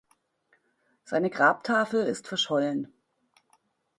Seine 1.03 1.29
Grabtafel 1.29 2.03
ist 2.07 2.27
verschollen. 2.27 2.91